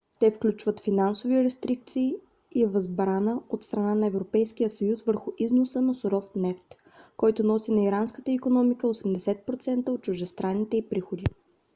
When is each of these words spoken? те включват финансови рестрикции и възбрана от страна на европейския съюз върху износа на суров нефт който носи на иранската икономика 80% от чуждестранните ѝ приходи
те 0.19 0.31
включват 0.31 0.79
финансови 0.79 1.43
рестрикции 1.43 2.15
и 2.51 2.65
възбрана 2.65 3.41
от 3.49 3.63
страна 3.63 3.95
на 3.95 4.07
европейския 4.07 4.69
съюз 4.69 5.03
върху 5.03 5.31
износа 5.37 5.81
на 5.81 5.93
суров 5.93 6.35
нефт 6.35 6.75
който 7.17 7.43
носи 7.43 7.71
на 7.71 7.83
иранската 7.83 8.31
икономика 8.31 8.87
80% 8.87 9.89
от 9.89 10.01
чуждестранните 10.01 10.77
ѝ 10.77 10.89
приходи 10.89 11.25